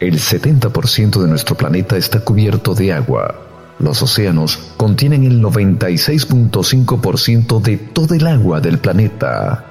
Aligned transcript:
El 0.00 0.14
70% 0.14 1.20
de 1.20 1.28
nuestro 1.28 1.56
planeta 1.56 1.96
está 1.96 2.20
cubierto 2.20 2.74
de 2.74 2.92
agua. 2.92 3.34
Los 3.80 4.00
océanos 4.02 4.58
contienen 4.76 5.24
el 5.24 5.42
96.5% 5.42 7.60
de 7.60 7.78
todo 7.78 8.14
el 8.14 8.28
agua 8.28 8.60
del 8.60 8.78
planeta. 8.78 9.64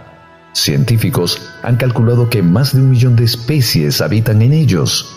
Científicos 0.53 1.41
han 1.63 1.77
calculado 1.77 2.29
que 2.29 2.41
más 2.41 2.73
de 2.73 2.81
un 2.81 2.89
millón 2.89 3.15
de 3.15 3.23
especies 3.23 4.01
habitan 4.01 4.41
en 4.41 4.51
ellos. 4.53 5.13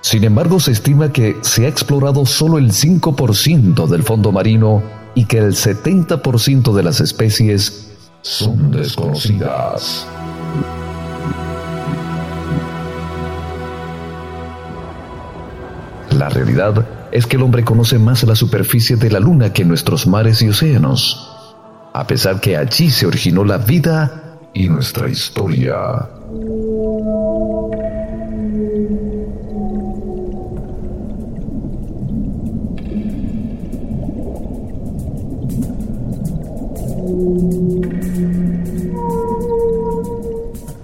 Sin 0.00 0.24
embargo, 0.24 0.60
se 0.60 0.72
estima 0.72 1.12
que 1.12 1.36
se 1.42 1.66
ha 1.66 1.68
explorado 1.68 2.24
solo 2.24 2.56
el 2.56 2.70
5% 2.70 3.86
del 3.86 4.02
fondo 4.02 4.32
marino 4.32 4.82
y 5.14 5.26
que 5.26 5.36
el 5.38 5.54
70% 5.54 6.72
de 6.72 6.82
las 6.82 7.00
especies 7.00 7.90
son 8.22 8.70
desconocidas. 8.70 10.06
Realidad 16.38 16.86
es 17.10 17.26
que 17.26 17.36
el 17.36 17.42
hombre 17.42 17.64
conoce 17.64 17.98
más 17.98 18.22
la 18.22 18.36
superficie 18.36 18.96
de 18.96 19.10
la 19.10 19.18
luna 19.18 19.52
que 19.52 19.64
nuestros 19.64 20.06
mares 20.06 20.40
y 20.42 20.48
océanos, 20.48 21.36
a 21.92 22.06
pesar 22.06 22.40
que 22.40 22.56
allí 22.56 22.90
se 22.90 23.06
originó 23.06 23.44
la 23.44 23.58
vida 23.58 24.38
y 24.54 24.68
nuestra 24.68 25.08
historia. 25.08 25.74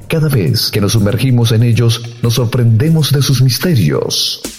Cada 0.08 0.28
vez 0.28 0.70
que 0.70 0.80
nos 0.80 0.92
sumergimos 0.92 1.52
en 1.52 1.64
ellos, 1.64 2.00
nos 2.22 2.34
sorprendemos 2.34 3.12
de 3.12 3.22
sus 3.22 3.42
misterios. 3.42 4.53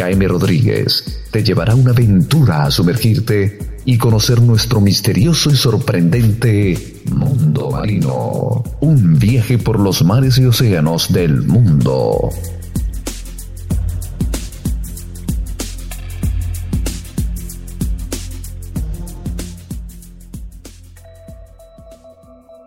KM 0.00 0.28
Rodríguez 0.28 1.20
te 1.30 1.44
llevará 1.44 1.74
una 1.74 1.90
aventura 1.90 2.64
a 2.64 2.70
sumergirte 2.70 3.58
y 3.84 3.98
conocer 3.98 4.40
nuestro 4.40 4.80
misterioso 4.80 5.50
y 5.50 5.56
sorprendente 5.56 7.02
mundo 7.12 7.70
marino. 7.70 8.64
Un 8.80 9.18
viaje 9.18 9.58
por 9.58 9.78
los 9.78 10.02
mares 10.02 10.38
y 10.38 10.46
océanos 10.46 11.12
del 11.12 11.42
mundo. 11.42 12.30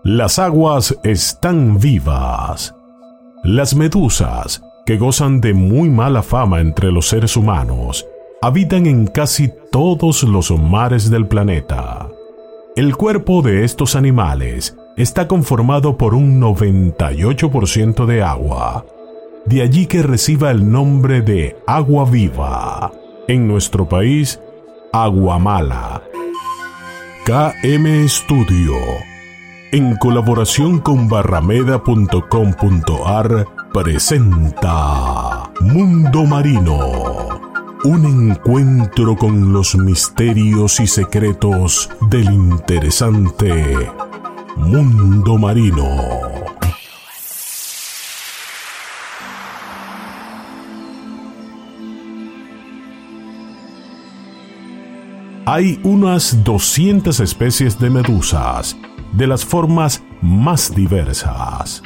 Las 0.04 0.38
aguas 0.38 0.96
están 1.04 1.80
vivas. 1.80 2.76
Las 3.44 3.76
medusas, 3.76 4.62
que 4.86 4.98
gozan 4.98 5.42
de 5.42 5.54
muy 5.54 5.90
mala 5.90 6.24
fama 6.24 6.62
entre 6.62 6.92
los 6.92 7.08
seres 7.08 7.38
humanos, 7.38 8.08
habitan 8.42 8.86
en 8.86 9.08
casi 9.08 9.52
todos 9.72 10.24
los 10.24 10.52
mares 10.52 11.10
del 11.10 11.28
planeta. 11.28 12.10
El 12.76 12.96
cuerpo 12.96 13.42
de 13.42 13.64
estos 13.64 13.96
animales 13.96 14.78
está 14.98 15.28
conformado 15.28 15.98
por 15.98 16.14
un 16.14 16.42
98% 16.42 18.06
de 18.06 18.24
agua, 18.24 18.86
de 19.46 19.62
allí 19.62 19.86
que 19.86 20.04
reciba 20.04 20.52
el 20.52 20.72
nombre 20.72 21.22
de 21.22 21.56
agua 21.68 22.10
viva. 22.10 22.92
En 23.28 23.48
nuestro 23.48 23.88
país, 23.88 24.42
agua 24.92 25.40
mala. 25.40 26.02
KM 27.26 28.10
Studio 28.10 28.76
en 29.74 29.96
colaboración 29.96 30.80
con 30.80 31.10
barrameda.com.ar, 31.10 33.48
presenta 33.74 35.52
Mundo 35.62 36.26
Marino. 36.26 37.42
Un 37.84 38.06
encuentro 38.06 39.16
con 39.18 39.52
los 39.52 39.76
misterios 39.76 40.80
y 40.80 40.86
secretos 40.86 41.90
del 42.02 42.32
interesante 42.32 43.92
Mundo 44.58 45.40
Marino. 45.40 45.88
Hay 55.46 55.80
unas 55.84 56.44
200 56.44 57.20
especies 57.20 57.80
de 57.80 57.90
medusas 57.90 58.78
de 59.14 59.26
las 59.28 59.44
formas 59.44 60.04
más 60.22 60.74
diversas. 60.74 61.82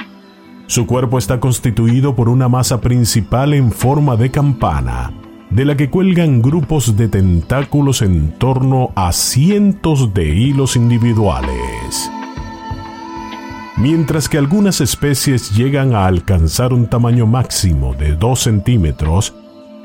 Su 0.68 0.86
cuerpo 0.86 1.16
está 1.16 1.40
constituido 1.40 2.14
por 2.14 2.28
una 2.28 2.50
masa 2.50 2.82
principal 2.82 3.54
en 3.54 3.72
forma 3.72 4.16
de 4.16 4.30
campana, 4.30 5.14
de 5.48 5.64
la 5.64 5.78
que 5.78 5.88
cuelgan 5.88 6.42
grupos 6.42 6.94
de 6.94 7.08
tentáculos 7.08 8.02
en 8.02 8.32
torno 8.32 8.90
a 8.94 9.12
cientos 9.12 10.12
de 10.12 10.28
hilos 10.28 10.76
individuales. 10.76 12.10
Mientras 13.78 14.28
que 14.28 14.36
algunas 14.36 14.82
especies 14.82 15.56
llegan 15.56 15.94
a 15.94 16.04
alcanzar 16.04 16.74
un 16.74 16.86
tamaño 16.86 17.26
máximo 17.26 17.94
de 17.94 18.14
2 18.14 18.38
centímetros, 18.38 19.34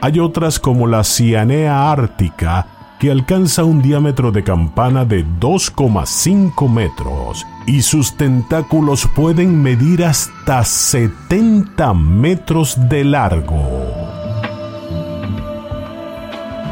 hay 0.01 0.19
otras 0.19 0.59
como 0.59 0.85
la 0.85 1.05
cianea 1.05 1.93
ártica 1.93 2.72
que 3.03 3.11
alcanza 3.11 3.65
un 3.65 3.81
diámetro 3.81 4.31
de 4.31 4.45
campana 4.45 5.03
de 5.03 5.25
2,5 5.25 6.69
metros 6.69 7.45
y 7.65 7.81
sus 7.81 8.15
tentáculos 8.15 9.09
pueden 9.13 9.61
medir 9.61 10.05
hasta 10.05 10.63
70 10.63 11.93
metros 11.95 12.77
de 12.87 13.03
largo. 13.03 13.61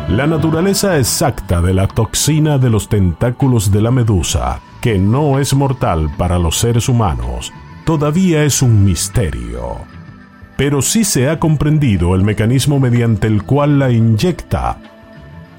La 0.08 0.26
naturaleza 0.26 0.98
exacta 0.98 1.62
de 1.62 1.74
la 1.74 1.90
toxina 1.90 2.58
de 2.58 2.70
los 2.70 2.88
tentáculos 2.88 3.70
de 3.70 3.82
la 3.82 3.92
medusa, 3.92 4.62
que 4.80 4.98
no 4.98 5.38
es 5.38 5.54
mortal 5.54 6.10
para 6.18 6.40
los 6.40 6.58
seres 6.58 6.88
humanos, 6.88 7.52
todavía 7.86 8.46
es 8.46 8.62
un 8.62 8.86
misterio. 8.86 9.80
Pero 10.56 10.82
sí 10.82 11.04
se 11.04 11.30
ha 11.30 11.40
comprendido 11.40 12.16
el 12.16 12.24
mecanismo 12.24 12.80
mediante 12.80 13.28
el 13.28 13.44
cual 13.44 13.80
la 13.80 13.92
inyecta 13.92 14.78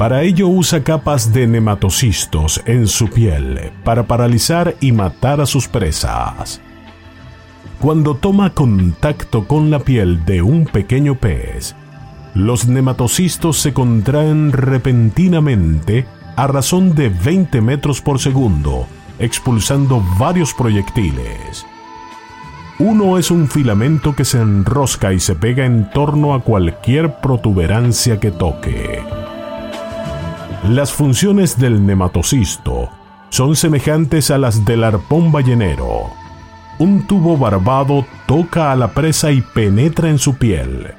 para 0.02 0.22
ello 0.22 0.48
usa 0.48 0.82
capas 0.82 1.32
de 1.32 1.46
nematocistos 1.46 2.60
en 2.66 2.88
su 2.88 3.08
piel 3.08 3.70
para 3.84 4.02
paralizar 4.02 4.74
y 4.80 4.90
matar 4.90 5.40
a 5.40 5.46
sus 5.46 5.68
presas. 5.68 6.60
Cuando 7.80 8.16
toma 8.16 8.50
contacto 8.50 9.46
con 9.46 9.70
la 9.70 9.78
piel 9.78 10.24
de 10.24 10.42
un 10.42 10.64
pequeño 10.64 11.14
pez, 11.14 11.76
los 12.34 12.66
nematocistos 12.66 13.58
se 13.58 13.72
contraen 13.72 14.50
repentinamente 14.50 16.04
a 16.34 16.48
razón 16.48 16.96
de 16.96 17.08
20 17.08 17.60
metros 17.60 18.00
por 18.00 18.18
segundo, 18.18 18.88
expulsando 19.20 20.02
varios 20.18 20.52
proyectiles. 20.52 21.64
Uno 22.80 23.18
es 23.18 23.30
un 23.30 23.46
filamento 23.46 24.16
que 24.16 24.24
se 24.24 24.40
enrosca 24.40 25.12
y 25.12 25.20
se 25.20 25.36
pega 25.36 25.64
en 25.64 25.88
torno 25.90 26.34
a 26.34 26.42
cualquier 26.42 27.20
protuberancia 27.20 28.18
que 28.18 28.32
toque. 28.32 29.21
Las 30.62 30.92
funciones 30.92 31.58
del 31.58 31.84
nematocisto 31.84 32.88
son 33.30 33.56
semejantes 33.56 34.30
a 34.30 34.38
las 34.38 34.64
del 34.64 34.84
arpón 34.84 35.32
ballenero. 35.32 36.10
Un 36.78 37.04
tubo 37.08 37.36
barbado 37.36 38.06
toca 38.26 38.70
a 38.70 38.76
la 38.76 38.94
presa 38.94 39.32
y 39.32 39.40
penetra 39.40 40.08
en 40.08 40.20
su 40.20 40.36
piel. 40.36 40.94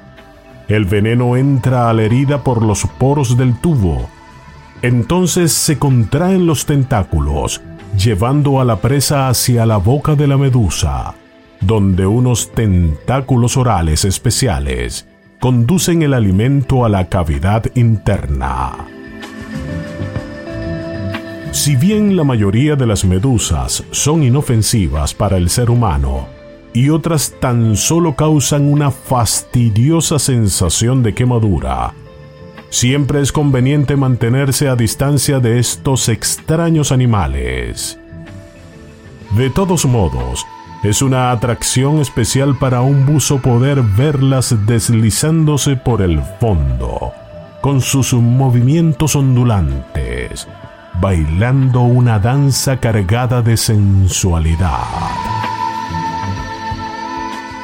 El 0.68 0.84
veneno 0.84 1.38
entra 1.38 1.88
a 1.88 1.94
la 1.94 2.02
herida 2.02 2.44
por 2.44 2.62
los 2.62 2.84
poros 2.98 3.38
del 3.38 3.58
tubo. 3.58 4.10
Entonces 4.82 5.52
se 5.52 5.78
contraen 5.78 6.46
los 6.46 6.66
tentáculos, 6.66 7.62
llevando 7.96 8.60
a 8.60 8.66
la 8.66 8.76
presa 8.76 9.28
hacia 9.28 9.64
la 9.64 9.78
boca 9.78 10.14
de 10.14 10.26
la 10.26 10.36
medusa, 10.36 11.14
donde 11.62 12.06
unos 12.06 12.52
tentáculos 12.52 13.56
orales 13.56 14.04
especiales 14.04 15.08
conducen 15.40 16.02
el 16.02 16.12
alimento 16.12 16.84
a 16.84 16.90
la 16.90 17.08
cavidad 17.08 17.64
interna. 17.74 18.93
Si 21.54 21.76
bien 21.76 22.16
la 22.16 22.24
mayoría 22.24 22.74
de 22.74 22.84
las 22.84 23.04
medusas 23.04 23.84
son 23.92 24.24
inofensivas 24.24 25.14
para 25.14 25.36
el 25.36 25.48
ser 25.48 25.70
humano, 25.70 26.26
y 26.72 26.90
otras 26.90 27.32
tan 27.40 27.76
solo 27.76 28.16
causan 28.16 28.64
una 28.64 28.90
fastidiosa 28.90 30.18
sensación 30.18 31.04
de 31.04 31.14
quemadura, 31.14 31.94
siempre 32.70 33.20
es 33.20 33.30
conveniente 33.30 33.94
mantenerse 33.94 34.66
a 34.68 34.74
distancia 34.74 35.38
de 35.38 35.60
estos 35.60 36.08
extraños 36.08 36.90
animales. 36.90 38.00
De 39.36 39.48
todos 39.48 39.86
modos, 39.86 40.44
es 40.82 41.02
una 41.02 41.30
atracción 41.30 42.00
especial 42.00 42.58
para 42.58 42.80
un 42.80 43.06
buzo 43.06 43.40
poder 43.40 43.80
verlas 43.80 44.66
deslizándose 44.66 45.76
por 45.76 46.02
el 46.02 46.20
fondo, 46.40 47.12
con 47.60 47.80
sus 47.80 48.12
movimientos 48.12 49.14
ondulantes 49.14 50.03
bailando 51.00 51.82
una 51.82 52.18
danza 52.18 52.78
cargada 52.78 53.42
de 53.42 53.56
sensualidad. 53.56 55.34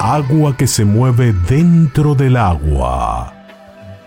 agua 0.01 0.57
que 0.57 0.67
se 0.67 0.87
mueve 0.87 1.35
dentro 1.35 2.15
del 2.15 2.39
agua, 2.39 3.35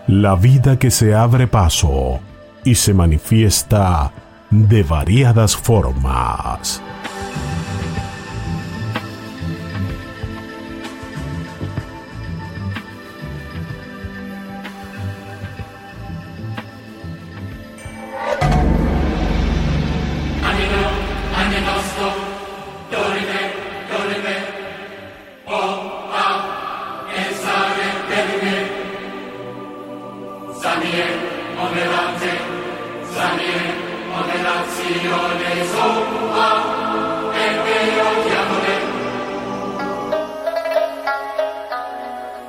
la 0.08 0.34
vida 0.34 0.76
que 0.76 0.90
se 0.90 1.14
abre 1.14 1.46
paso 1.46 2.18
y 2.64 2.74
se 2.74 2.92
manifiesta 2.92 4.10
de 4.50 4.82
variadas 4.82 5.56
formas. 5.56 6.82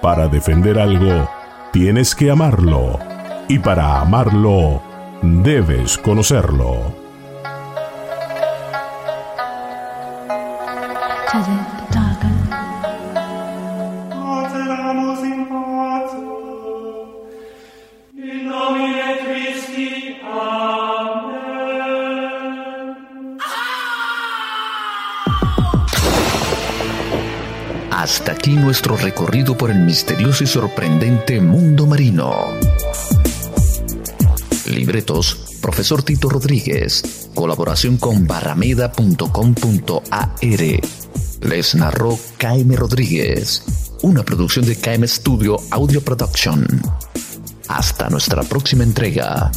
Para 0.01 0.27
defender 0.27 0.79
algo, 0.79 1.27
tienes 1.71 2.13
que 2.13 2.29
amarlo. 2.29 2.99
Y 3.47 3.57
para 3.59 4.01
amarlo, 4.01 4.81
debes 5.21 5.97
conocerlo. 5.97 6.93
Hasta 28.15 28.31
aquí 28.31 28.51
nuestro 28.51 28.95
recorrido 28.95 29.57
por 29.57 29.69
el 29.69 29.79
misterioso 29.79 30.45
y 30.45 30.47
sorprendente 30.47 31.41
mundo 31.41 31.85
marino. 31.85 32.45
Libretos, 34.67 35.57
profesor 35.61 36.01
Tito 36.01 36.29
Rodríguez. 36.29 37.29
Colaboración 37.35 37.97
con 37.97 38.25
barrameda.com.ar. 38.25 40.29
Les 41.41 41.75
narró 41.75 42.17
KM 42.37 42.77
Rodríguez. 42.77 43.65
Una 44.01 44.23
producción 44.23 44.65
de 44.65 44.77
KM 44.77 45.05
Studio 45.09 45.57
Audio 45.71 45.99
Production. 45.99 46.65
Hasta 47.67 48.09
nuestra 48.09 48.43
próxima 48.43 48.85
entrega. 48.85 49.51